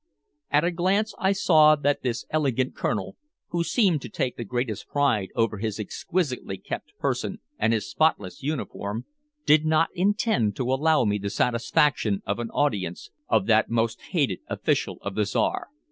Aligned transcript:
At 0.49 0.63
a 0.63 0.71
glance 0.71 1.13
I 1.19 1.31
saw 1.31 1.75
that 1.75 2.01
this 2.01 2.25
elegant 2.31 2.73
Colonel, 2.75 3.17
who 3.49 3.63
seemed 3.63 4.01
to 4.01 4.09
take 4.09 4.35
the 4.35 4.43
greatest 4.43 4.87
pride 4.87 5.29
over 5.35 5.59
his 5.59 5.79
exquisitely 5.79 6.57
kept 6.57 6.93
person 6.97 7.39
and 7.59 7.71
his 7.71 7.87
spotless 7.87 8.41
uniform, 8.41 9.05
did 9.45 9.63
not 9.63 9.89
intend 9.93 10.55
to 10.55 10.73
allow 10.73 11.05
me 11.05 11.19
the 11.19 11.29
satisfaction 11.29 12.23
of 12.25 12.39
an 12.39 12.49
audience 12.49 13.11
of 13.29 13.45
that 13.45 13.69
most 13.69 14.01
hated 14.09 14.39
official 14.49 14.97
of 15.01 15.13
the 15.13 15.23
Czar. 15.25 15.67